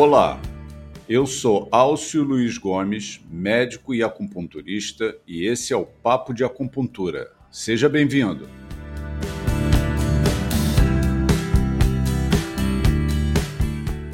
[0.00, 0.40] Olá,
[1.08, 7.32] eu sou Alcio Luiz Gomes, médico e acupunturista, e esse é o Papo de Acupuntura.
[7.50, 8.48] Seja bem-vindo.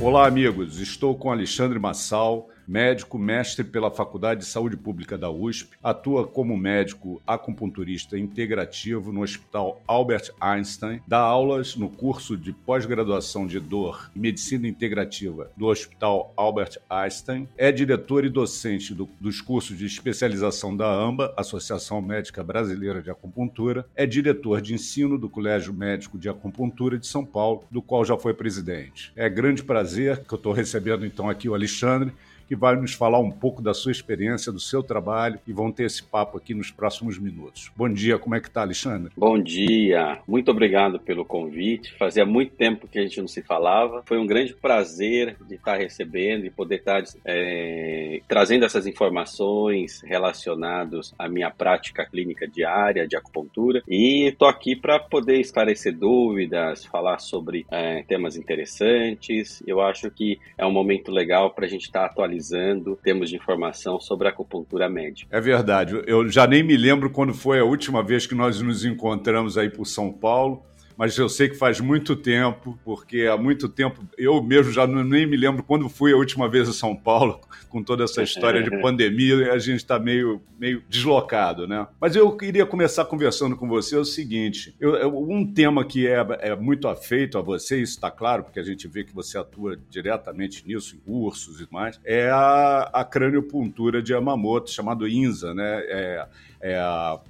[0.01, 0.81] Olá, amigos.
[0.81, 6.57] Estou com Alexandre Massal médico, mestre pela Faculdade de Saúde Pública da USP, atua como
[6.57, 14.11] médico acupunturista integrativo no Hospital Albert Einstein, dá aulas no curso de pós-graduação de dor
[14.15, 19.87] e medicina integrativa do Hospital Albert Einstein, é diretor e docente do, dos cursos de
[19.87, 26.19] especialização da AMBA, Associação Médica Brasileira de Acupuntura, é diretor de ensino do Colégio Médico
[26.19, 29.13] de Acupuntura de São Paulo, do qual já foi presidente.
[29.17, 32.13] É grande prazer que eu estou recebendo então aqui o Alexandre,
[32.47, 35.85] que vai nos falar um pouco da sua experiência, do seu trabalho e vão ter
[35.85, 37.71] esse papo aqui nos próximos minutos.
[37.77, 39.13] Bom dia, como é que tá, Alexandre?
[39.17, 41.97] Bom dia, muito obrigado pelo convite.
[41.99, 44.03] Fazia muito tempo que a gente não se falava.
[44.07, 51.15] Foi um grande prazer de estar recebendo e poder estar é, trazendo essas informações relacionadas
[51.19, 53.83] à minha prática clínica diária de acupuntura.
[53.89, 59.63] E estou aqui para poder esclarecer dúvidas, falar sobre é, temas interessantes.
[59.67, 63.37] Eu acho que é um momento legal para a gente estar atualizando atualizando termos de
[63.37, 65.35] informação sobre a acupuntura médica.
[65.37, 66.03] É verdade.
[66.07, 69.71] Eu já nem me lembro quando foi a última vez que nós nos encontramos aí
[69.71, 70.63] por São Paulo
[70.97, 75.03] mas eu sei que faz muito tempo, porque há muito tempo, eu mesmo já não,
[75.03, 78.63] nem me lembro quando fui a última vez a São Paulo, com toda essa história
[78.63, 81.87] de pandemia, e a gente está meio, meio deslocado, né?
[82.01, 86.07] Mas eu queria começar conversando com você é o seguinte: eu, eu, um tema que
[86.07, 89.37] é, é muito afeito a você, isso está claro, porque a gente vê que você
[89.37, 95.55] atua diretamente nisso, em cursos e mais, é a, a craniopuntura de Yamamoto, chamado INSA,
[95.55, 95.83] né?
[95.87, 96.27] É,
[96.67, 96.81] é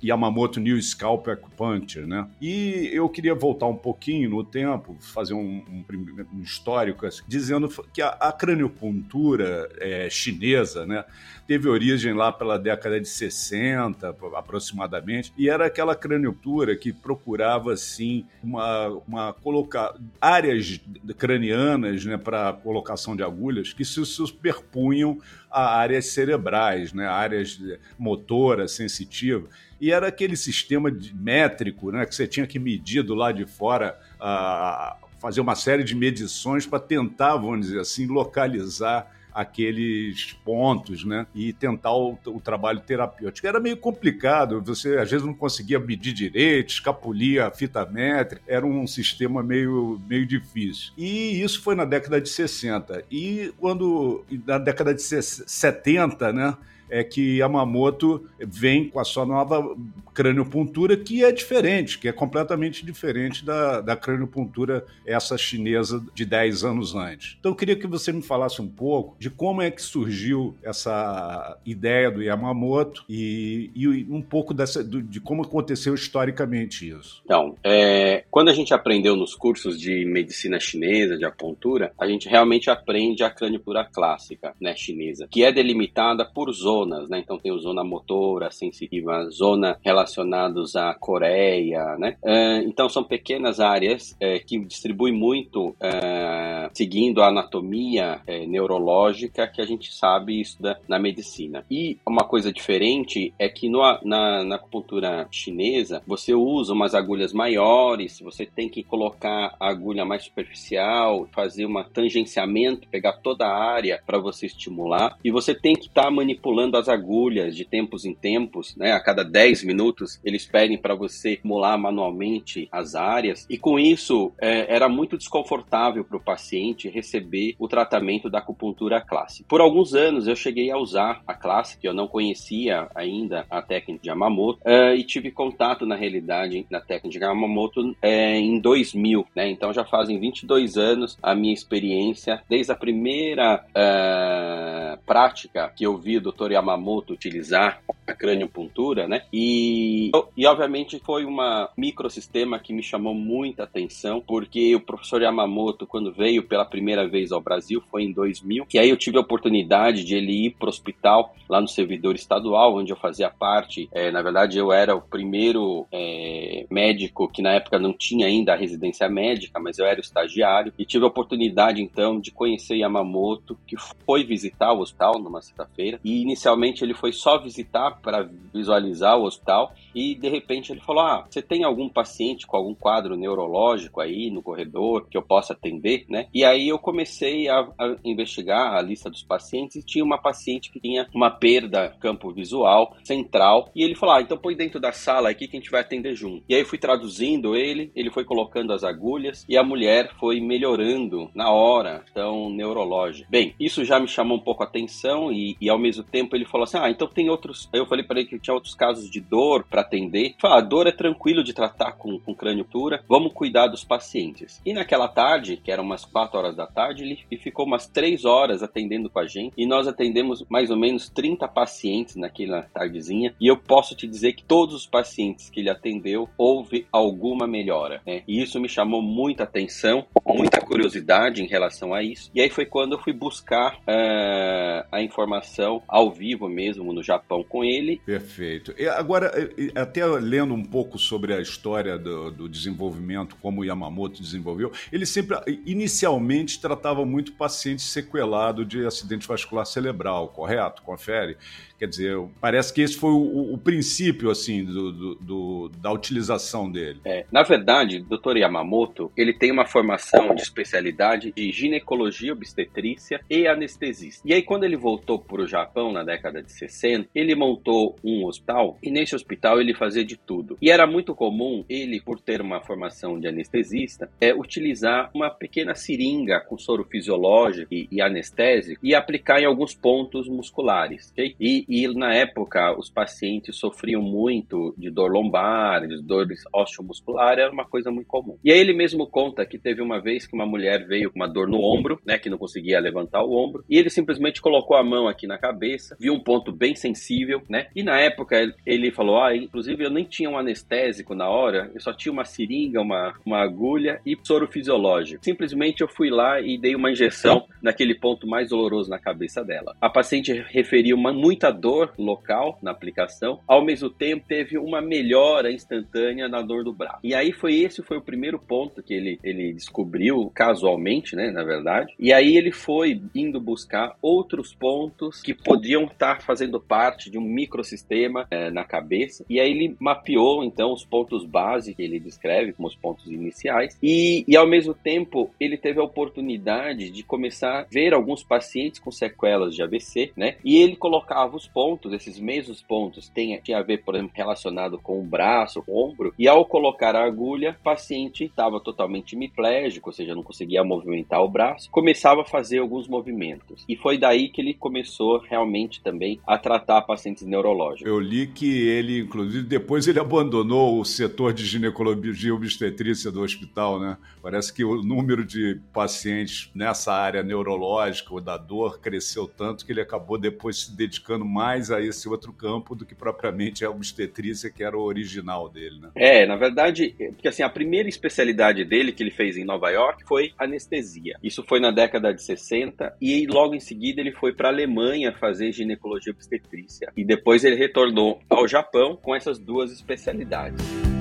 [0.01, 2.29] Yamamoto New Scalp Acupuncture, né?
[2.41, 5.85] E eu queria voltar um pouquinho no tempo, fazer um, um,
[6.33, 11.05] um histórico, assim, dizendo que a, a craniopuntura é, chinesa, né?
[11.49, 18.25] Teve origem lá pela década de 60, aproximadamente, e era aquela craniopuntura que procurava, assim,
[18.43, 20.81] uma, uma colocar áreas
[21.19, 25.19] cranianas, né, para colocação de agulhas que se superpunham
[25.55, 27.61] a áreas cerebrais, né, áreas
[27.97, 29.49] motoras, sensitivas.
[29.81, 33.97] E era aquele sistema métrico né, que você tinha que medir do lado de fora,
[34.17, 41.27] uh, fazer uma série de medições para tentar, vamos dizer assim, localizar aqueles pontos, né?
[41.35, 43.47] E tentar o, o, trabalho terapêutico.
[43.47, 48.65] Era meio complicado, você às vezes não conseguia medir direito, escapulia a fita métrica, era
[48.65, 50.93] um sistema meio, meio difícil.
[50.97, 53.05] E isso foi na década de 60.
[53.11, 56.57] E quando, na década de 70, né?
[56.89, 59.77] É que Yamamoto vem com a sua nova
[60.13, 66.65] craniopuntura, que é diferente, que é completamente diferente da, da craniopuntura essa chinesa de 10
[66.65, 67.37] anos antes.
[67.41, 71.59] Então eu queria que você me falasse um pouco de como é que surgiu essa
[71.65, 77.23] ideia do Yamamoto e, e um pouco dessa, de como aconteceu historicamente isso.
[77.25, 82.29] Então, é, quando a gente aprendeu nos cursos de medicina chinesa, de acupuntura, a gente
[82.29, 87.19] realmente aprende a craniopuntura clássica, né, chinesa, que é delimitada por zonas zonas, né?
[87.19, 92.17] Então tem o zona motora, sensitiva, zona relacionados à Coreia, né?
[92.23, 99.61] Uh, então são pequenas áreas uh, que distribuem muito uh, seguindo a anatomia neurológica que
[99.61, 101.65] a gente sabe estuda na medicina.
[101.71, 107.33] E uma coisa diferente é que no, na, na acupuntura chinesa você usa umas agulhas
[107.33, 113.57] maiores, você tem que colocar a agulha mais superficial, fazer um tangenciamento, pegar toda a
[113.57, 118.05] área para você estimular e você tem que estar tá manipulando as agulhas de tempos
[118.05, 118.93] em tempos, né?
[118.93, 124.33] A cada 10 minutos eles pedem para você molar manualmente as áreas e com isso
[124.41, 129.47] é, era muito desconfortável para o paciente receber o tratamento da acupuntura clássica.
[129.49, 134.03] Por alguns anos eu cheguei a usar a clássica, eu não conhecia ainda a técnica
[134.03, 139.27] de Yamamoto é, e tive contato na realidade na técnica de Yamamoto é, em 2000,
[139.35, 139.49] né?
[139.51, 145.97] Então já fazem 22 anos a minha experiência desde a primeira é, prática que eu
[145.97, 146.53] vi o Dr.
[146.55, 149.23] Yamamoto utilizar a craniopuntura, né?
[149.33, 155.87] E, e obviamente foi uma microsistema que me chamou muita atenção, porque o professor Yamamoto,
[155.87, 159.21] quando veio pela primeira vez ao Brasil, foi em 2000, que aí eu tive a
[159.21, 163.89] oportunidade de ele ir para o hospital, lá no servidor estadual, onde eu fazia parte.
[163.93, 166.44] É, na verdade, eu era o primeiro é,
[166.75, 170.85] médico que na época não tinha ainda a residência médica, mas eu era estagiário e
[170.85, 176.21] tive a oportunidade então de conhecer Yamamoto, que foi visitar o hospital numa sexta-feira e
[176.21, 181.27] inicialmente ele foi só visitar para visualizar o hospital e de repente ele falou: "Ah,
[181.29, 186.05] você tem algum paciente com algum quadro neurológico aí no corredor que eu possa atender,
[186.09, 190.19] né?" E aí eu comecei a, a investigar a lista dos pacientes e tinha uma
[190.19, 194.81] paciente que tinha uma perda campo visual central e ele falou: "Ah, então põe dentro
[194.81, 196.45] da sala aqui que a gente vai atender junto".
[196.49, 201.31] E aí fui traduzindo ele, ele foi colocando as agulhas e a mulher foi melhorando
[201.35, 203.29] na hora, então neurológica.
[203.31, 206.45] Bem, isso já me chamou um pouco a atenção e, e ao mesmo tempo ele
[206.45, 207.69] falou assim: "Ah, então tem outros".
[207.73, 210.35] Eu falei para ele que tinha outros casos de dor para atender.
[210.41, 214.61] Falei, ah, a dor é tranquilo de tratar com, com craniotura, vamos cuidar dos pacientes.
[214.65, 218.63] E naquela tarde, que eram umas 4 horas da tarde, ele ficou umas 3 horas
[218.63, 223.47] atendendo com a gente e nós atendemos mais ou menos 30 pacientes naquela tardezinha e
[223.47, 228.23] eu posso te dizer que todos os pacientes que ele atendeu houve alguma melhora, né?
[228.27, 232.31] E isso me chamou muita atenção, muita curiosidade em relação a isso.
[232.35, 237.45] E aí foi quando eu fui buscar uh, a informação ao vivo mesmo no Japão
[237.45, 238.01] com ele.
[238.05, 238.75] Perfeito.
[238.79, 239.33] E agora,
[239.75, 245.37] até lendo um pouco sobre a história do, do desenvolvimento, como Yamamoto desenvolveu, ele sempre,
[245.67, 250.83] inicialmente, tratava muito pacientes sequelados de acidente vascular cerebral, correto?
[250.83, 251.37] Confere?
[251.79, 256.71] Quer dizer, parece que esse foi o, o princípio, assim, do, do, do, da utilização
[256.71, 257.01] dele.
[257.05, 258.37] É, na verdade, o Dr.
[258.39, 264.23] Yamamoto, ele tem uma formação de especialidade de ginecologia obstetrícia e anestesista.
[264.25, 268.25] E aí, quando ele voltou para o Japão, na década de 60, ele montou um
[268.25, 270.57] hospital, e nesse hospital ele fazia de tudo.
[270.61, 275.75] E era muito comum ele, por ter uma formação de anestesista, é, utilizar uma pequena
[275.75, 281.11] seringa com soro fisiológico e, e anestésico e aplicar em alguns pontos musculares.
[281.13, 281.35] Okay?
[281.41, 287.53] E e, na época os pacientes sofriam muito de dor lombar, de dores osteomuscular, era
[287.53, 288.39] uma coisa muito comum.
[288.45, 291.29] E aí ele mesmo conta que teve uma vez que uma mulher veio com uma
[291.29, 294.85] dor no ombro, né, que não conseguia levantar o ombro, e ele simplesmente colocou a
[294.85, 297.69] mão aqui na cabeça, viu um ponto bem sensível, né?
[297.75, 301.81] E na época ele falou: "Ah, inclusive eu nem tinha um anestésico na hora, eu
[301.81, 305.25] só tinha uma seringa, uma, uma agulha e soro fisiológico.
[305.25, 309.75] Simplesmente eu fui lá e dei uma injeção naquele ponto mais doloroso na cabeça dela.
[309.81, 315.51] A paciente referiu uma muita dor local na aplicação, ao mesmo tempo teve uma melhora
[315.51, 316.99] instantânea na dor do braço.
[317.03, 321.43] E aí foi esse foi o primeiro ponto que ele, ele descobriu casualmente, né, na
[321.43, 321.95] verdade.
[321.99, 327.23] E aí ele foi indo buscar outros pontos que podiam estar fazendo parte de um
[327.23, 329.25] microsistema é, na cabeça.
[329.29, 333.79] E aí ele mapeou então os pontos base que ele descreve como os pontos iniciais.
[333.83, 338.81] E, e ao mesmo tempo ele teve a oportunidade de começar a ver alguns pacientes
[338.81, 340.37] com sequelas de AVC, né?
[340.45, 344.13] E ele colocava os os pontos, esses mesmos pontos, tem, tinha a ver, por exemplo,
[344.15, 349.15] relacionado com o braço, o ombro, e ao colocar a agulha, o paciente estava totalmente
[349.15, 353.65] hemiplégico, ou seja, não conseguia movimentar o braço, começava a fazer alguns movimentos.
[353.69, 357.87] E foi daí que ele começou realmente também a tratar pacientes neurológicos.
[357.87, 363.23] Eu li que ele, inclusive, depois ele abandonou o setor de ginecologia e obstetrícia do
[363.23, 363.97] hospital, né?
[364.23, 369.73] Parece que o número de pacientes nessa área neurológica ou da dor cresceu tanto que
[369.73, 374.49] ele acabou depois se dedicando mais a esse outro campo do que propriamente a obstetrícia,
[374.49, 375.91] que era o original dele, né?
[375.97, 380.05] É, na verdade, porque assim, a primeira especialidade dele que ele fez em Nova York
[380.07, 381.19] foi anestesia.
[381.21, 385.13] Isso foi na década de 60 e logo em seguida ele foi para a Alemanha
[385.13, 386.93] fazer ginecologia obstetrícia.
[386.97, 390.94] E depois ele retornou ao Japão com essas duas especialidades.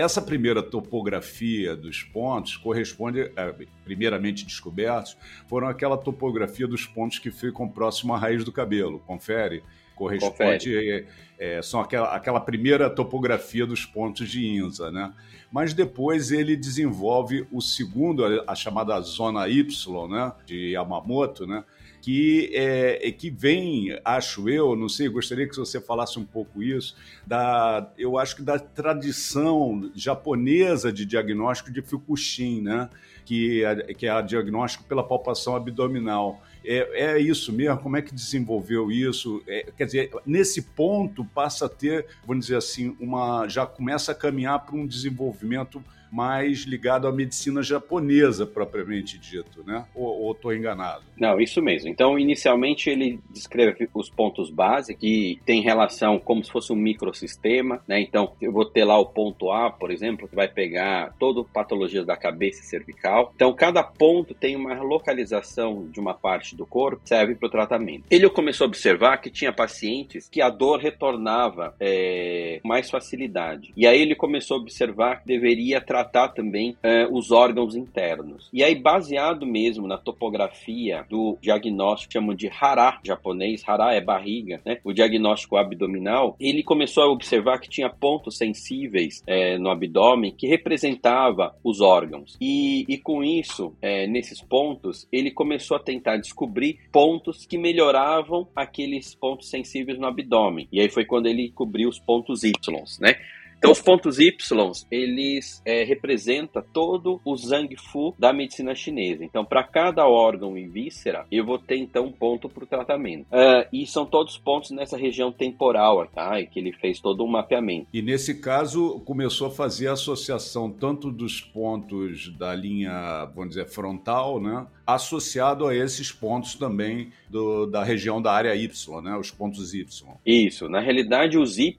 [0.00, 3.54] Essa primeira topografia dos pontos corresponde, é,
[3.84, 5.14] primeiramente descobertos,
[5.46, 9.00] foram aquela topografia dos pontos que ficam próximo à raiz do cabelo.
[9.00, 9.62] Confere?
[9.94, 11.06] Corresponde, é,
[11.38, 15.12] é, são aquela, aquela primeira topografia dos pontos de Inza, né?
[15.52, 20.32] Mas depois ele desenvolve o segundo, a, a chamada zona Y, né?
[20.46, 21.62] De Yamamoto, né?
[22.00, 26.62] Que, é, é, que vem, acho eu, não sei, gostaria que você falasse um pouco
[26.62, 32.88] isso, da, eu acho que da tradição japonesa de diagnóstico de Fukushin, né?
[33.30, 36.42] que, é, que é diagnóstico pela palpação abdominal.
[36.64, 37.78] É, é, isso mesmo?
[37.78, 39.40] Como é que desenvolveu isso?
[39.46, 44.14] É, quer dizer, nesse ponto passa a ter, vamos dizer assim, uma já começa a
[44.16, 49.84] caminhar para um desenvolvimento mais ligado à medicina japonesa, propriamente dito, né?
[49.94, 51.02] Ou estou enganado?
[51.18, 51.88] Não, isso mesmo.
[51.88, 57.82] Então, inicialmente, ele descreve os pontos base, que tem relação como se fosse um microsistema,
[57.86, 58.00] né?
[58.00, 61.44] Então, eu vou ter lá o ponto A, por exemplo, que vai pegar toda a
[61.44, 63.32] patologia da cabeça e cervical.
[63.34, 68.04] Então, cada ponto tem uma localização de uma parte do corpo, serve para o tratamento.
[68.10, 73.72] Ele começou a observar que tinha pacientes que a dor retornava é, mais facilidade.
[73.76, 78.48] E aí ele começou a observar que deveria tratar também é, os órgãos internos.
[78.52, 84.60] E aí, baseado mesmo na topografia do diagnóstico, chamam de Hara japonês, Hara é barriga,
[84.64, 84.78] né?
[84.84, 90.46] O diagnóstico abdominal, ele começou a observar que tinha pontos sensíveis é, no abdômen que
[90.46, 92.36] representava os órgãos.
[92.40, 98.48] E, e com isso, é, nesses pontos, ele começou a tentar descobrir pontos que melhoravam
[98.54, 100.68] aqueles pontos sensíveis no abdômen.
[100.72, 102.52] E aí foi quando ele cobriu os pontos Y,
[103.00, 103.16] né?
[103.60, 109.22] Então, os pontos Y, eles é, representam todo o Zhang Fu da medicina chinesa.
[109.22, 113.26] Então, para cada órgão e víscera, eu vou ter, então, um ponto para o tratamento.
[113.26, 116.40] Uh, e são todos pontos nessa região temporal, tá?
[116.40, 117.86] E que ele fez todo um mapeamento.
[117.92, 123.68] E, nesse caso, começou a fazer a associação tanto dos pontos da linha, vamos dizer,
[123.68, 124.66] frontal, né?
[124.94, 129.16] Associado a esses pontos também do, da região da área Y, né?
[129.16, 129.86] Os pontos Y.
[130.26, 130.68] Isso.
[130.68, 131.76] Na realidade, os Y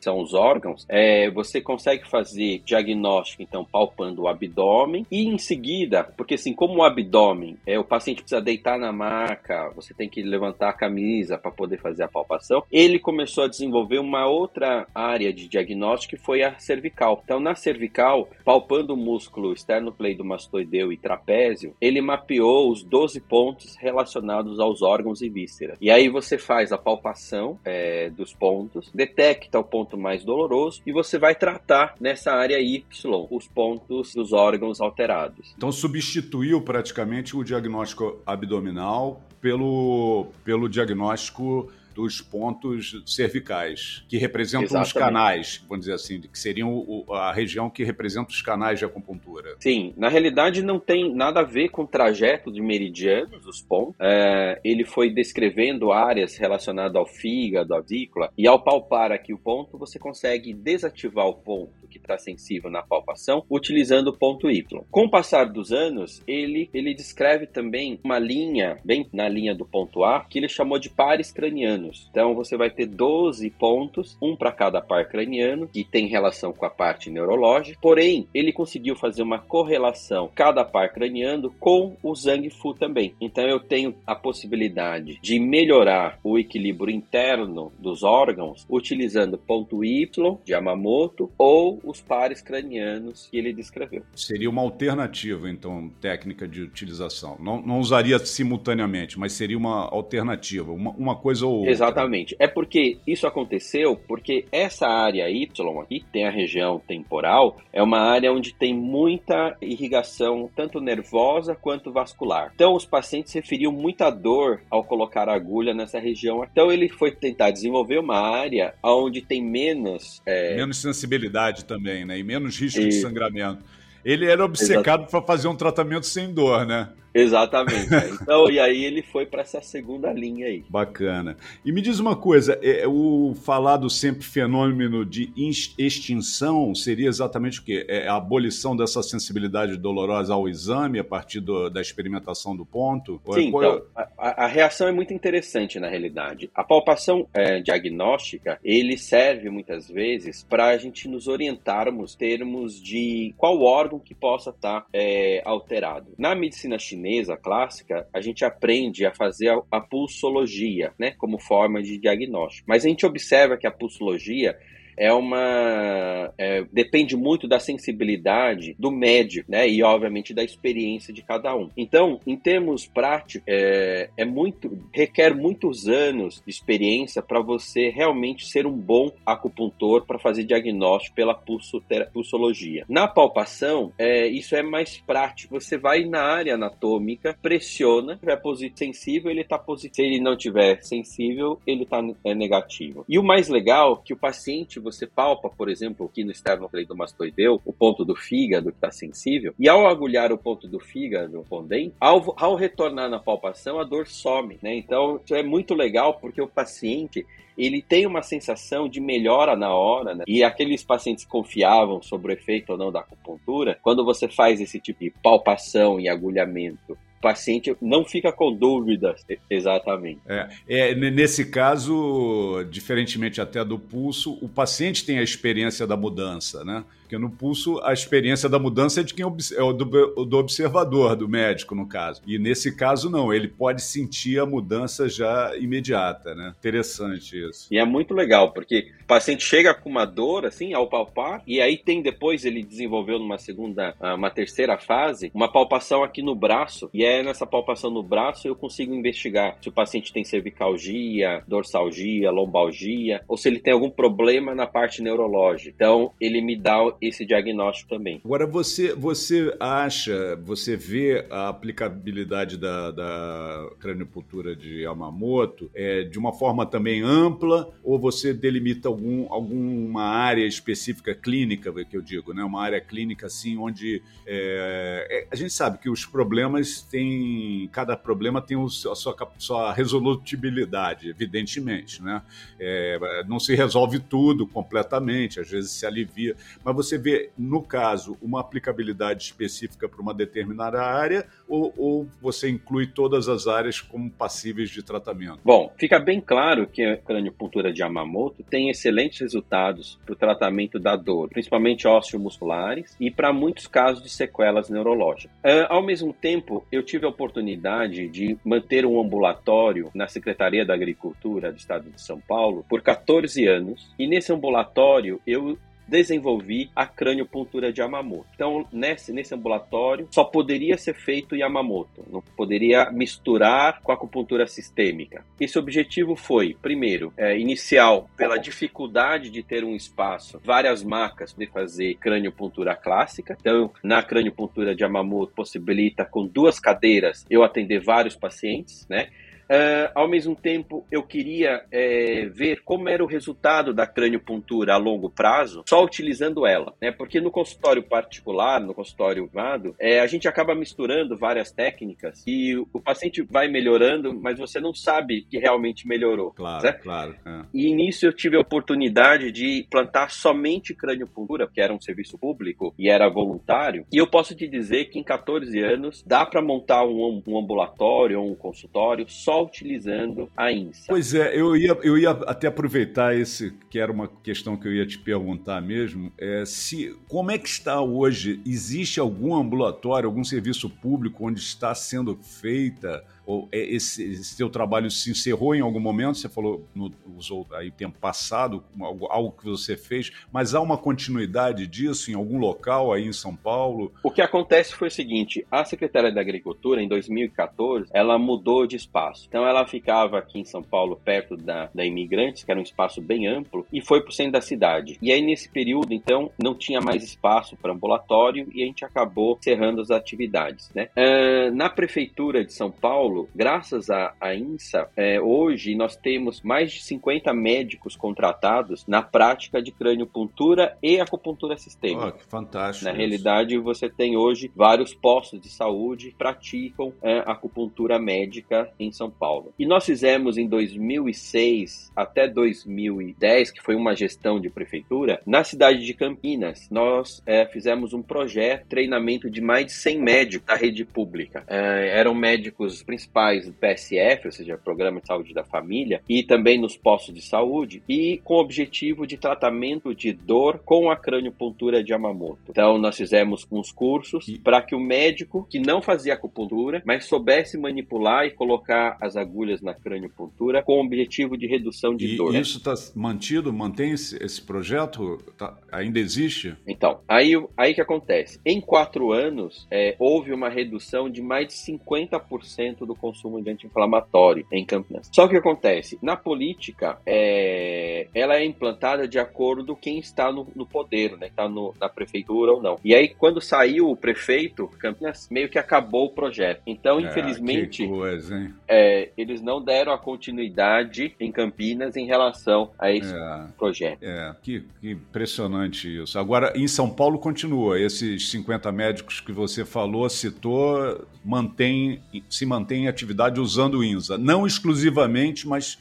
[0.00, 0.86] são os órgãos.
[0.88, 6.78] É, você consegue fazer diagnóstico, então, palpando o abdômen e em seguida, porque assim, como
[6.78, 11.36] o abdômen, é, o paciente precisa deitar na maca, você tem que levantar a camisa
[11.36, 16.22] para poder fazer a palpação, ele começou a desenvolver uma outra área de diagnóstico que
[16.22, 17.20] foi a cervical.
[17.24, 24.58] Então, na cervical, palpando o músculo esternocleidomastoideu e trapézio, ele mapeou os 12 pontos relacionados
[24.60, 25.76] aos órgãos e vísceras.
[25.80, 30.92] E aí você faz a palpação é, dos pontos, detecta o ponto mais doloroso e
[30.92, 32.84] você vai tratar nessa área Y
[33.30, 35.54] os pontos dos órgãos alterados.
[35.56, 44.86] Então substituiu praticamente o diagnóstico abdominal pelo, pelo diagnóstico dos pontos cervicais, que representam Exatamente.
[44.86, 49.56] os canais, vamos dizer assim, que seriam a região que representa os canais de acupuntura.
[49.60, 53.94] Sim, na realidade não tem nada a ver com o trajeto de meridianos, os pontos.
[54.00, 59.38] É, ele foi descrevendo áreas relacionadas ao fígado, à vícula, e ao palpar aqui o
[59.38, 64.82] ponto, você consegue desativar o ponto está sensível na palpação, utilizando o ponto Y.
[64.90, 69.64] Com o passar dos anos, ele, ele descreve também uma linha, bem na linha do
[69.64, 72.08] ponto A, que ele chamou de pares cranianos.
[72.10, 76.66] Então você vai ter 12 pontos, um para cada par craniano, que tem relação com
[76.66, 82.48] a parte neurológica, porém, ele conseguiu fazer uma correlação cada par craniano com o Zhang
[82.50, 83.14] Fu também.
[83.20, 90.38] Então eu tenho a possibilidade de melhorar o equilíbrio interno dos órgãos utilizando ponto Y
[90.44, 94.02] de Yamamoto ou os pares cranianos que ele descreveu.
[94.14, 97.36] Seria uma alternativa, então, técnica de utilização.
[97.38, 101.70] Não, não usaria simultaneamente, mas seria uma alternativa, uma, uma coisa ou outra.
[101.70, 102.34] Exatamente.
[102.38, 105.48] É porque isso aconteceu porque essa área Y
[105.80, 111.92] aqui, tem a região temporal, é uma área onde tem muita irrigação, tanto nervosa quanto
[111.92, 112.52] vascular.
[112.54, 116.44] Então, os pacientes referiam muita dor ao colocar a agulha nessa região.
[116.50, 120.20] Então, ele foi tentar desenvolver uma área onde tem menos...
[120.26, 120.56] É...
[120.56, 122.18] Menos sensibilidade também, né?
[122.18, 122.88] E menos risco e...
[122.88, 123.62] de sangramento.
[124.04, 126.88] Ele era obcecado para fazer um tratamento sem dor, né?
[127.14, 127.88] Exatamente.
[128.22, 130.64] Então, e aí ele foi para essa segunda linha aí.
[130.68, 131.36] Bacana.
[131.64, 135.32] E me diz uma coisa, é, o falado sempre fenômeno de
[135.78, 137.84] extinção seria exatamente o quê?
[137.88, 143.20] É a abolição dessa sensibilidade dolorosa ao exame a partir do, da experimentação do ponto?
[143.28, 146.50] É Sim, é, então, a, a, reação é muito interessante na realidade.
[146.54, 153.34] A palpação é, diagnóstica, ele serve muitas vezes para a gente nos orientarmos termos de
[153.36, 156.12] qual órgão que possa estar tá, é, alterado.
[156.16, 161.38] Na medicina chinesa, chinesa clássica, a gente aprende a fazer a, a pulsologia, né, como
[161.38, 162.66] forma de diagnóstico.
[162.68, 164.56] Mas a gente observa que a pulsologia
[164.96, 166.32] é uma.
[166.38, 169.68] É, depende muito da sensibilidade do médico, né?
[169.68, 171.70] E, obviamente, da experiência de cada um.
[171.76, 174.78] Então, em termos práticos, é, é muito.
[174.92, 181.16] requer muitos anos de experiência para você realmente ser um bom acupuntor para fazer diagnóstico
[181.16, 182.84] pela pulsologia.
[182.88, 185.60] Na palpação, é, isso é mais prático.
[185.60, 189.94] Você vai na área anatômica, pressiona, se tiver sensível, ele está positivo.
[189.94, 193.04] Se ele não tiver sensível, ele está é, negativo.
[193.08, 197.60] E o mais legal é que o paciente você palpa, por exemplo, aqui no esternocleidomastoideu,
[197.64, 201.94] o ponto do fígado que está sensível, e ao agulhar o ponto do fígado pondente,
[202.00, 204.74] ao, ao retornar na palpação, a dor some, né?
[204.74, 207.24] Então, isso é muito legal porque o paciente
[207.56, 210.24] ele tem uma sensação de melhora na hora, né?
[210.26, 214.80] E aqueles pacientes confiavam sobre o efeito ou não da acupuntura, quando você faz esse
[214.80, 220.20] tipo de palpação e agulhamento paciente não fica com dúvidas exatamente.
[220.26, 226.64] É, é, nesse caso, diferentemente até do pulso, o paciente tem a experiência da mudança,
[226.64, 226.84] né?
[227.12, 231.28] Porque no pulso a experiência da mudança é de quem é do, do, observador, do
[231.28, 232.22] médico, no caso.
[232.26, 236.54] E nesse caso, não, ele pode sentir a mudança já imediata, né?
[236.58, 237.68] Interessante isso.
[237.70, 241.60] E é muito legal, porque o paciente chega com uma dor, assim, ao palpar, e
[241.60, 246.34] aí tem depois, ele desenvolveu numa segunda, ah, uma terceira fase, uma palpação aqui no
[246.34, 251.42] braço, e é nessa palpação no braço eu consigo investigar se o paciente tem cervicalgia,
[251.46, 255.72] dorsalgia, lombalgia, ou se ele tem algum problema na parte neurológica.
[255.74, 258.20] Então, ele me dá esse diagnóstico também.
[258.24, 266.18] Agora, você, você acha, você vê a aplicabilidade da, da craniocultura de Yamamoto é, de
[266.18, 272.32] uma forma também ampla ou você delimita algum, alguma área específica clínica, que eu digo,
[272.32, 272.44] né?
[272.44, 277.96] uma área clínica assim, onde é, é, a gente sabe que os problemas têm, cada
[277.96, 282.22] problema tem o, a sua, sua resolutibilidade, evidentemente, né?
[282.60, 287.62] É, não se resolve tudo completamente, às vezes se alivia, mas você você vê, no
[287.62, 293.80] caso, uma aplicabilidade específica para uma determinada área ou, ou, você inclui todas as áreas
[293.80, 295.40] como passíveis de tratamento?
[295.44, 300.78] Bom, fica bem claro que a craniopuntura de Yamamoto tem excelentes resultados para o tratamento
[300.78, 305.34] da dor, principalmente ósseo-musculares e para muitos casos de sequelas neurológicas.
[305.38, 310.74] Uh, ao mesmo tempo, eu tive a oportunidade de manter um ambulatório na Secretaria da
[310.74, 316.86] Agricultura do Estado de São Paulo por 14 anos e nesse ambulatório eu desenvolvi a
[316.86, 318.26] craniopuntura de Yamamoto.
[318.34, 324.46] Então, nesse, nesse ambulatório, só poderia ser feito Yamamoto, não poderia misturar com a acupuntura
[324.46, 325.24] sistêmica.
[325.40, 331.46] Esse objetivo foi, primeiro, é, inicial, pela dificuldade de ter um espaço, várias macas de
[331.46, 333.36] fazer craniopuntura clássica.
[333.40, 339.08] Então, na craniopuntura de Yamamoto, possibilita com duas cadeiras eu atender vários pacientes, né?
[339.50, 344.78] Uh, ao mesmo tempo, eu queria é, ver como era o resultado da craniopuntura a
[344.78, 346.90] longo prazo, só utilizando ela, né?
[346.90, 352.56] Porque no consultório particular, no consultório privado, é, a gente acaba misturando várias técnicas e
[352.56, 356.32] o, paciente vai melhorando, mas você não sabe que realmente melhorou.
[356.32, 356.82] Claro, certo?
[356.82, 357.16] claro.
[357.24, 357.42] É.
[357.52, 362.74] E nisso eu tive a oportunidade de plantar somente craniopuntura, que era um serviço público
[362.78, 363.86] e era voluntário.
[363.92, 368.20] E eu posso te dizer que em 14 anos dá para montar um, um ambulatório
[368.20, 370.84] ou um consultório só utilizando a INSA.
[370.88, 374.72] Pois é, eu ia, eu ia até aproveitar esse, que era uma questão que eu
[374.72, 378.40] ia te perguntar mesmo, é, se como é que está hoje?
[378.46, 384.50] Existe algum ambulatório, algum serviço público onde está sendo feita ou é, esse, esse teu
[384.50, 386.18] trabalho se encerrou em algum momento?
[386.18, 390.76] Você falou, no, usou aí tempo passado, algo, algo que você fez, mas há uma
[390.76, 393.92] continuidade disso em algum local aí em São Paulo?
[394.02, 398.76] O que acontece foi o seguinte: a Secretaria da Agricultura, em 2014, ela mudou de
[398.76, 399.21] espaço.
[399.28, 403.00] Então ela ficava aqui em São Paulo, perto da, da Imigrantes, que era um espaço
[403.00, 404.98] bem amplo, e foi para o centro da cidade.
[405.00, 409.36] E aí, nesse período, então, não tinha mais espaço para ambulatório e a gente acabou
[409.38, 410.70] encerrando as atividades.
[410.74, 410.88] Né?
[410.96, 416.72] Uh, na Prefeitura de São Paulo, graças à, à INSA, é, hoje nós temos mais
[416.72, 422.08] de 50 médicos contratados na prática de craniopuntura e acupuntura sistêmica.
[422.08, 422.84] Oh, que fantástico.
[422.84, 428.90] Na realidade, você tem hoje vários postos de saúde que praticam é, acupuntura médica em
[428.92, 429.52] São Paulo.
[429.58, 435.84] E nós fizemos em 2006 até 2010, que foi uma gestão de prefeitura, na cidade
[435.84, 440.84] de Campinas, nós é, fizemos um projeto, treinamento de mais de 100 médicos da rede
[440.84, 441.44] pública.
[441.46, 446.58] É, eram médicos principais do PSF, ou seja, Programa de Saúde da Família, e também
[446.58, 451.82] nos postos de saúde, e com o objetivo de tratamento de dor com a craniopuntura
[451.82, 452.38] de Yamamoto.
[452.48, 457.58] Então, nós fizemos uns cursos para que o médico que não fazia acupuntura, mas soubesse
[457.58, 462.34] manipular e colocar as agulhas na craniopuntura com o objetivo de redução de e dor.
[462.34, 463.52] E isso está mantido?
[463.52, 465.18] Mantém esse, esse projeto?
[465.36, 466.54] Tá, ainda existe?
[466.66, 468.40] Então, aí, aí que acontece.
[468.46, 474.46] Em quatro anos, é, houve uma redução de mais de 50% do consumo de anti-inflamatório
[474.52, 475.10] em Campinas.
[475.12, 475.98] Só que o que acontece?
[476.00, 481.26] Na política, é, ela é implantada de acordo com quem está no, no poder, né?
[481.26, 482.78] Está na prefeitura ou não.
[482.84, 486.62] E aí, quando saiu o prefeito, Campinas meio que acabou o projeto.
[486.66, 492.90] Então, é, infelizmente, coisa, é, eles não deram a continuidade em Campinas em relação a
[492.90, 494.02] esse é, projeto.
[494.02, 496.18] É, que, que impressionante isso.
[496.18, 497.80] Agora, em São Paulo continua.
[497.80, 504.18] Esses 50 médicos que você falou, citou, mantém, se mantém em atividade usando o INSA.
[504.18, 505.78] Não exclusivamente, mas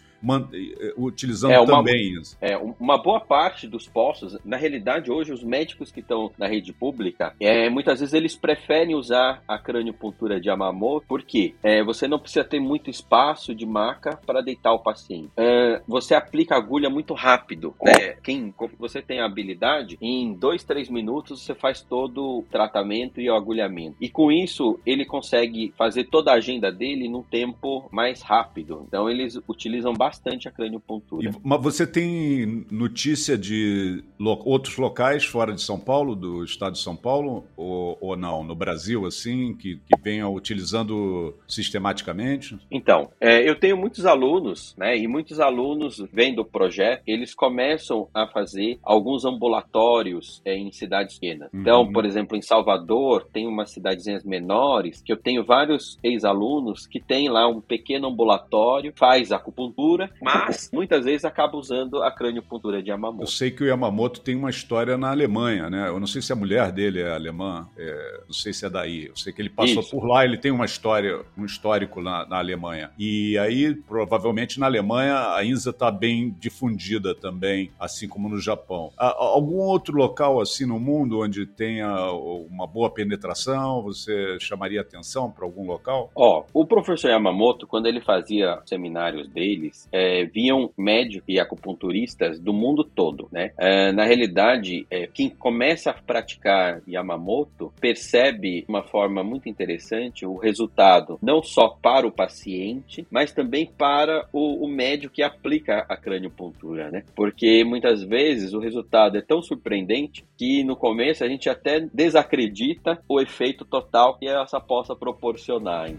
[0.98, 2.38] utilizando é, uma, também isso.
[2.40, 6.72] É, uma boa parte dos postos, na realidade, hoje, os médicos que estão na rede
[6.72, 12.20] pública, é, muitas vezes eles preferem usar a craniopuntura de Yamamoto, porque é, você não
[12.20, 15.30] precisa ter muito espaço de maca para deitar o paciente.
[15.38, 17.76] É, você aplica a agulha muito rápido.
[17.82, 18.16] Né?
[18.24, 23.30] Quem você tem a habilidade, em dois, três minutos você faz todo o tratamento e
[23.30, 23.96] o agulhamento.
[24.00, 28.86] E com isso, ele consegue fazer toda a agenda dele num tempo mais rápido.
[28.88, 31.30] Então, eles utilizam bastante bastante a craniopuntura.
[31.30, 36.74] E, mas você tem notícia de lo outros locais fora de São Paulo, do estado
[36.74, 38.44] de São Paulo, ou, ou não?
[38.44, 42.58] No Brasil, assim, que, que venham utilizando sistematicamente?
[42.70, 44.98] Então, é, eu tenho muitos alunos, né?
[44.98, 51.20] E muitos alunos vendo o projeto, eles começam a fazer alguns ambulatórios é, em cidades
[51.20, 51.50] pequenas.
[51.54, 51.62] Uhum.
[51.62, 57.00] Então, por exemplo, em Salvador, tem umas cidadezinhas menores que eu tenho vários ex-alunos que
[57.00, 62.90] tem lá um pequeno ambulatório, faz acupuntura mas muitas vezes acaba usando a craniopuntura de
[62.90, 63.24] Yamamoto.
[63.24, 65.88] Eu sei que o Yamamoto tem uma história na Alemanha, né?
[65.88, 69.08] Eu não sei se a mulher dele é alemã, é, não sei se é daí.
[69.08, 69.92] Eu sei que ele passou Isso.
[69.92, 72.92] por lá, ele tem uma história, um histórico na, na Alemanha.
[72.98, 78.92] E aí, provavelmente na Alemanha, a INSA está bem difundida também, assim como no Japão.
[78.98, 83.82] Há algum outro local assim no mundo onde tenha uma boa penetração?
[83.84, 86.12] Você chamaria atenção para algum local?
[86.16, 92.54] Ó, o professor Yamamoto, quando ele fazia seminários deles, é, vinham médicos e acupunturistas do
[92.54, 93.52] mundo todo, né?
[93.58, 100.26] É, na realidade, é, quem começa a praticar Yamamoto percebe de uma forma muito interessante
[100.26, 105.86] o resultado, não só para o paciente, mas também para o, o médico que aplica
[105.90, 107.04] a craniopuntura, né?
[107.16, 113.02] Porque muitas vezes o resultado é tão surpreendente que no começo a gente até desacredita
[113.08, 115.90] o efeito total que essa possa proporcionar.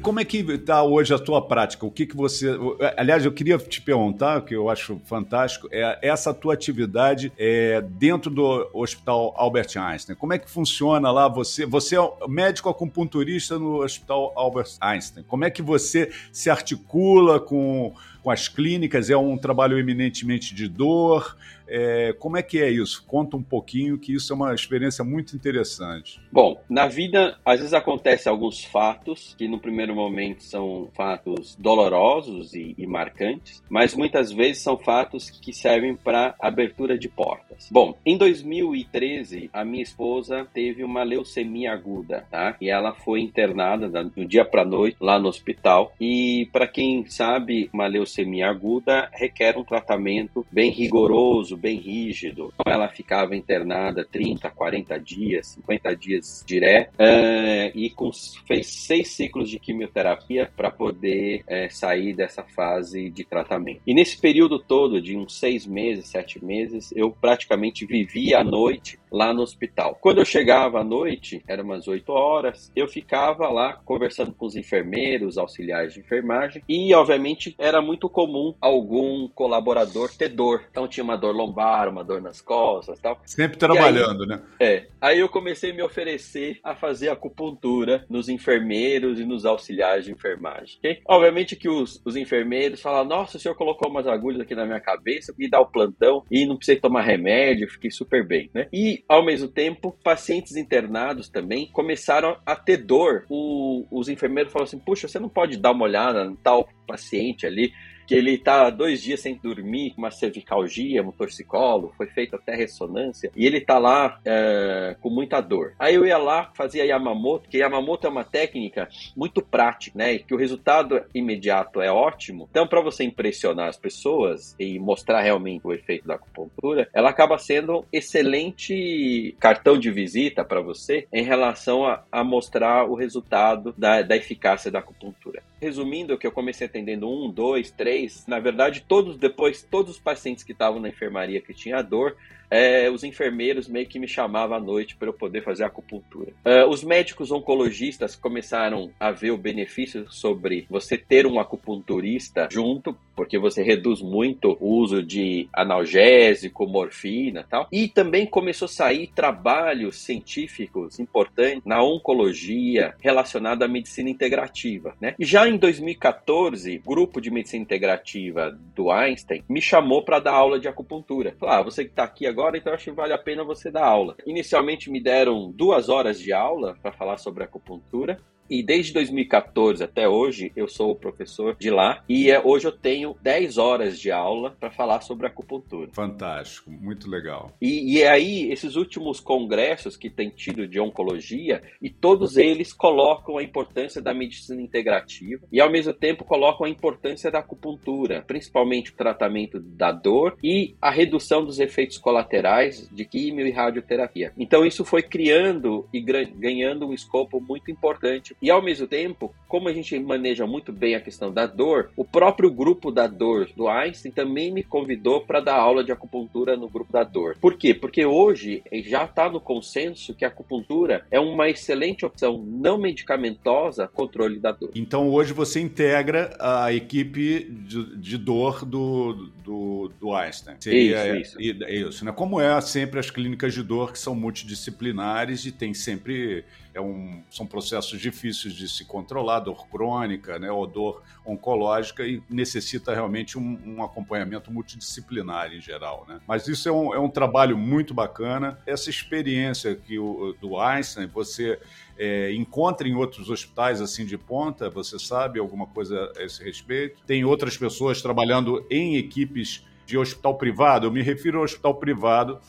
[0.00, 1.84] Como é que está hoje a tua prática?
[1.84, 2.48] O que, que você.
[2.96, 8.30] Aliás, eu queria te perguntar, que eu acho fantástico, é essa tua atividade é, dentro
[8.30, 10.16] do Hospital Albert Einstein.
[10.16, 11.28] Como é que funciona lá?
[11.28, 15.24] Você, você é médico acupunturista no Hospital Albert Einstein.
[15.24, 19.10] Como é que você se articula com, com as clínicas?
[19.10, 21.36] É um trabalho eminentemente de dor?
[21.70, 23.04] É, como é que é isso?
[23.06, 26.20] Conta um pouquinho, que isso é uma experiência muito interessante.
[26.32, 32.54] Bom, na vida, às vezes acontecem alguns fatos que no primeiro momento são fatos dolorosos
[32.54, 37.68] e, e marcantes, mas muitas vezes são fatos que servem para abertura de portas.
[37.70, 42.56] Bom, em 2013, a minha esposa teve uma leucemia aguda, tá?
[42.60, 45.92] E ela foi internada do dia para noite lá no hospital.
[46.00, 52.52] E para quem sabe, uma leucemia aguda requer um tratamento bem rigoroso, bem rígido.
[52.54, 58.10] Então, ela ficava internada 30, 40 dias, 50 dias direto uh, e com,
[58.46, 63.80] fez seis ciclos de quimioterapia para poder uh, sair dessa fase de tratamento.
[63.86, 68.99] E nesse período todo, de uns seis meses, sete meses, eu praticamente vivia à noite
[69.10, 69.98] lá no hospital.
[70.00, 74.56] Quando eu chegava à noite, eram umas 8 horas, eu ficava lá conversando com os
[74.56, 80.64] enfermeiros, auxiliares de enfermagem e, obviamente, era muito comum algum colaborador ter dor.
[80.70, 83.20] Então tinha uma dor lombar, uma dor nas costas tal.
[83.24, 84.42] Sempre trabalhando, aí, né?
[84.58, 84.86] É.
[85.00, 90.12] Aí eu comecei a me oferecer a fazer acupuntura nos enfermeiros e nos auxiliares de
[90.12, 90.78] enfermagem.
[90.78, 91.00] Okay?
[91.06, 94.80] Obviamente que os, os enfermeiros falam, nossa, o senhor colocou umas agulhas aqui na minha
[94.80, 98.68] cabeça, me dá o plantão e não precisei tomar remédio, fiquei super bem, né?
[98.72, 103.24] E, ao mesmo tempo, pacientes internados também começaram a ter dor.
[103.28, 107.46] O, os enfermeiros falaram assim, puxa, você não pode dar uma olhada no tal paciente
[107.46, 107.72] ali?
[108.10, 112.56] Que ele está dois dias sem dormir, com uma cervicalgia, um torcicolo, foi feita até
[112.56, 115.74] ressonância, e ele está lá é, com muita dor.
[115.78, 120.14] Aí eu ia lá, fazia Yamamoto, que Yamamoto é uma técnica muito prática, né?
[120.14, 122.48] E que o resultado imediato é ótimo.
[122.50, 127.38] Então, para você impressionar as pessoas e mostrar realmente o efeito da acupuntura, ela acaba
[127.38, 133.72] sendo um excelente cartão de visita para você em relação a, a, mostrar o resultado
[133.78, 135.40] da, da eficácia da acupuntura.
[135.60, 140.42] Resumindo, que eu comecei atendendo um, dois, três na verdade, todos depois, todos os pacientes
[140.42, 142.16] que estavam na enfermaria que tinha dor,
[142.50, 146.32] é, os enfermeiros meio que me chamavam à noite para eu poder fazer acupuntura.
[146.44, 152.96] Uh, os médicos oncologistas começaram a ver o benefício sobre você ter um acupunturista junto,
[153.14, 157.68] porque você reduz muito o uso de analgésico, morfina tal.
[157.70, 164.94] E também começou a sair trabalhos científicos importantes na oncologia relacionado à medicina integrativa.
[165.00, 165.14] Né?
[165.18, 170.32] E já em 2014, o grupo de medicina integrativa do Einstein me chamou para dar
[170.32, 171.34] aula de acupuntura.
[171.38, 173.84] Falou, ah, você que está aqui agora, então acho que vale a pena você dar
[173.84, 174.16] aula.
[174.26, 178.18] Inicialmente me deram duas horas de aula para falar sobre acupuntura.
[178.50, 182.02] E desde 2014 até hoje, eu sou o professor de lá.
[182.08, 185.88] E é, hoje eu tenho 10 horas de aula para falar sobre acupuntura.
[185.92, 187.52] Fantástico, muito legal.
[187.62, 193.38] E, e aí, esses últimos congressos que tem tido de oncologia, e todos eles colocam
[193.38, 198.90] a importância da medicina integrativa e, ao mesmo tempo, colocam a importância da acupuntura, principalmente
[198.90, 204.32] o tratamento da dor e a redução dos efeitos colaterais de químio e radioterapia.
[204.36, 209.68] Então, isso foi criando e ganhando um escopo muito importante e ao mesmo tempo, como
[209.68, 213.68] a gente maneja muito bem a questão da dor, o próprio grupo da dor do
[213.68, 217.36] Einstein também me convidou para dar aula de acupuntura no grupo da dor.
[217.40, 217.74] Por quê?
[217.74, 223.86] Porque hoje já está no consenso que a acupuntura é uma excelente opção não medicamentosa
[223.88, 224.70] controle da dor.
[224.74, 230.56] Então hoje você integra a equipe de, de dor do, do, do Einstein.
[230.60, 231.68] Seria, isso, isso.
[231.68, 232.12] isso né?
[232.12, 237.20] Como é sempre as clínicas de dor que são multidisciplinares e tem sempre é um,
[237.30, 243.38] são processos difíceis de se controlar, dor crônica, né, ou dor oncológica, e necessita realmente
[243.38, 246.04] um, um acompanhamento multidisciplinar em geral.
[246.08, 246.20] Né?
[246.26, 248.58] Mas isso é um, é um trabalho muito bacana.
[248.66, 251.58] Essa experiência que o, do Einstein, você
[251.98, 257.00] é, encontra em outros hospitais assim de ponta, você sabe alguma coisa a esse respeito?
[257.06, 262.40] Tem outras pessoas trabalhando em equipes de hospital privado, eu me refiro ao hospital privado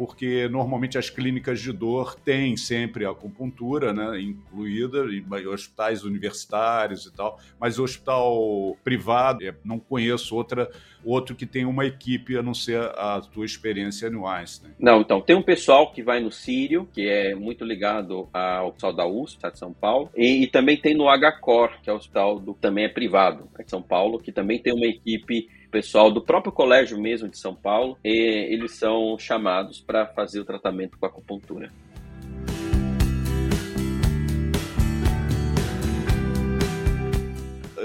[0.00, 7.04] porque normalmente as clínicas de dor têm sempre a acupuntura né, incluída, em hospitais universitários
[7.04, 10.70] e tal, mas hospital privado, não conheço outra,
[11.04, 14.72] outro que tem uma equipe, a não ser a tua experiência no Einstein.
[14.78, 18.94] Não, então, tem um pessoal que vai no Sírio, que é muito ligado ao pessoal
[18.94, 22.40] da USP, de São Paulo, e, e também tem no HCOR, que é o hospital
[22.40, 26.52] do, também é privado, de São Paulo, que também tem uma equipe pessoal do próprio
[26.52, 31.70] colégio mesmo de São Paulo, eles são chamados para fazer o tratamento com acupuntura.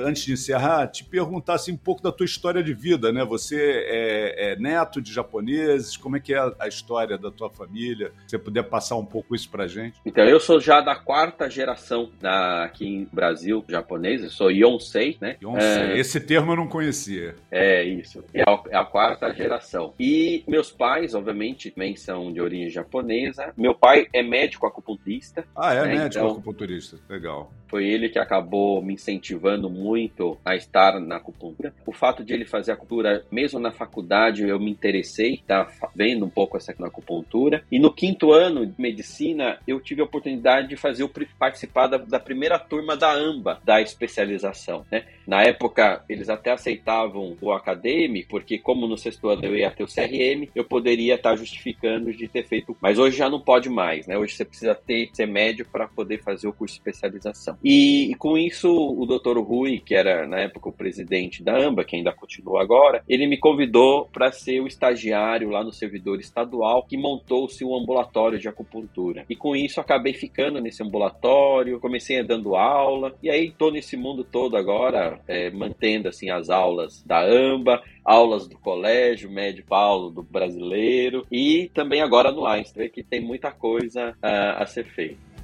[0.05, 3.25] Antes de encerrar, te perguntar assim, um pouco da tua história de vida, né?
[3.25, 8.11] Você é, é neto de japoneses, como é que é a história da tua família?
[8.27, 9.99] Se você puder passar um pouco isso pra gente.
[10.05, 15.17] Então, eu sou já da quarta geração da, aqui em Brasil japonês, eu sou Yonsei,
[15.19, 15.37] né?
[15.41, 17.35] Yonsei, é, esse termo eu não conhecia.
[17.49, 19.93] É, isso, é a, é a quarta geração.
[19.99, 23.51] E meus pais, obviamente, também são de origem japonesa.
[23.57, 25.45] Meu pai é médico acupunturista.
[25.55, 25.87] Ah, é né?
[25.95, 27.51] médico então, acupunturista, legal.
[27.67, 29.94] Foi ele que acabou me incentivando muito
[30.43, 31.73] a estar na acupuntura.
[31.85, 36.29] O fato de ele fazer acupuntura, mesmo na faculdade, eu me interessei, tá vendo um
[36.29, 37.63] pouco essa acupuntura.
[37.71, 41.05] E no quinto ano de medicina, eu tive a oportunidade de fazer
[41.39, 44.85] participar da, da primeira turma da AMBA, da especialização.
[44.91, 45.05] Né?
[45.27, 49.83] Na época, eles até aceitavam o acadêmico, porque como no sexto ano eu ia ter
[49.83, 52.75] o CRM, eu poderia estar justificando de ter feito.
[52.81, 54.17] Mas hoje já não pode mais, né?
[54.17, 57.57] Hoje você precisa ter ser médio para poder fazer o curso de especialização.
[57.63, 59.39] E, e com isso, o Dr.
[59.39, 63.37] Rui, que era na época o presidente da AMBA, que ainda continua agora, ele me
[63.37, 69.25] convidou para ser o estagiário lá no servidor estadual que montou-se um ambulatório de acupuntura.
[69.29, 73.97] E com isso acabei ficando nesse ambulatório, comecei a dando aula e aí estou nesse
[73.97, 80.09] mundo todo agora, é, mantendo assim as aulas da AMBA, aulas do colégio Médio Paulo
[80.09, 85.34] do brasileiro e também agora no Einstein, que tem muita coisa uh, a ser feita.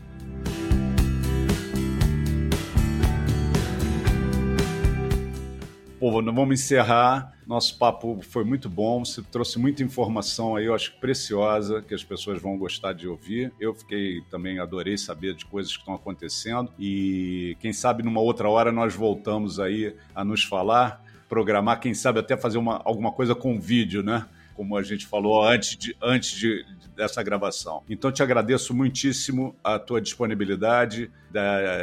[6.01, 7.31] Pô, vamos encerrar.
[7.45, 9.05] Nosso papo foi muito bom.
[9.05, 13.53] Você trouxe muita informação aí, eu acho preciosa, que as pessoas vão gostar de ouvir.
[13.59, 16.73] Eu fiquei também, adorei saber de coisas que estão acontecendo.
[16.79, 22.19] E quem sabe numa outra hora nós voltamos aí a nos falar, programar, quem sabe
[22.19, 24.25] até fazer uma, alguma coisa com vídeo, né?
[24.53, 27.83] Como a gente falou antes, de, antes de, dessa gravação.
[27.89, 31.09] Então, te agradeço muitíssimo a tua disponibilidade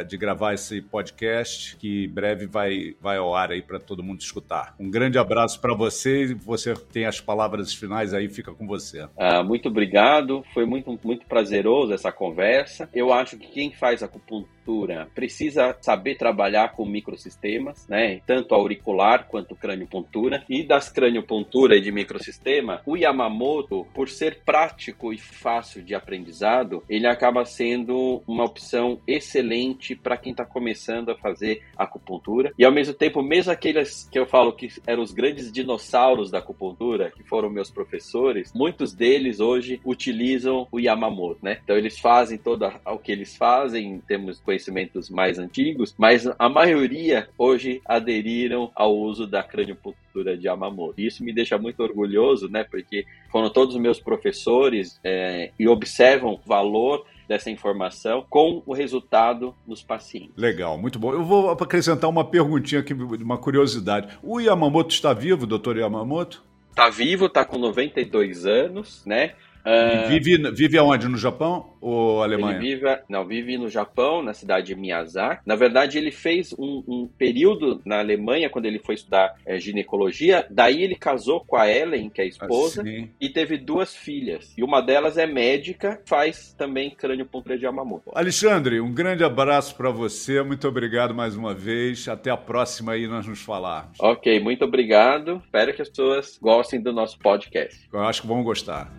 [0.07, 4.75] de, gravar esse podcast, que breve vai, vai ao ar aí para todo mundo escutar.
[4.79, 9.07] Um grande abraço para você e você tem as palavras finais aí, fica com você.
[9.17, 12.89] Ah, muito obrigado, foi muito, muito prazeroso essa conversa.
[12.93, 18.21] Eu acho que quem faz acupuntura crâniopuntura precisa saber trabalhar com microsistemas, né?
[18.25, 20.43] Tanto auricular quanto crâniopuntura.
[20.47, 26.83] E das crâniopuntura e de microsistema, o Yamamoto, por ser prático e fácil de aprendizado,
[26.87, 32.51] ele acaba sendo uma opção excelente para quem está começando a fazer acupuntura.
[32.57, 36.39] E ao mesmo tempo, mesmo aqueles que eu falo que eram os grandes dinossauros da
[36.39, 41.59] acupuntura, que foram meus professores, muitos deles hoje utilizam o Yamamoto, né?
[41.63, 47.29] Então eles fazem todo o que eles fazem, temos conhecimentos mais antigos, mas a maioria
[47.37, 50.99] hoje aderiram ao uso da craniopuntura de Yamamoto.
[50.99, 52.63] Isso me deixa muito orgulhoso, né?
[52.63, 58.73] Porque foram todos os meus professores é, e observam o valor dessa informação com o
[58.73, 60.31] resultado nos pacientes.
[60.35, 61.13] Legal, muito bom.
[61.13, 64.17] Eu vou acrescentar uma perguntinha aqui, uma curiosidade.
[64.21, 66.43] O Yamamoto está vivo, doutor Yamamoto?
[66.71, 69.33] Está vivo, está com 92 anos, né?
[69.65, 71.07] Uh, vive, vive aonde?
[71.07, 72.57] No Japão ou Alemanha?
[72.57, 75.41] Ele vive, não, vive no Japão, na cidade de Miyazaki.
[75.45, 80.45] Na verdade, ele fez um, um período na Alemanha quando ele foi estudar é, ginecologia.
[80.49, 83.09] Daí ele casou com a Ellen, que é a esposa, assim.
[83.19, 84.53] e teve duas filhas.
[84.57, 88.11] E uma delas é médica, faz também crânio-pontura de Yamamoto.
[88.13, 90.41] Alexandre, um grande abraço para você.
[90.41, 92.07] Muito obrigado mais uma vez.
[92.07, 93.97] Até a próxima aí nós nos falarmos.
[93.99, 95.41] Ok, muito obrigado.
[95.45, 97.87] Espero que as pessoas gostem do nosso podcast.
[97.91, 98.91] Eu acho que vão gostar.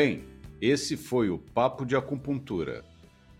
[0.00, 0.22] Bem,
[0.60, 2.84] esse foi o Papo de Acupuntura.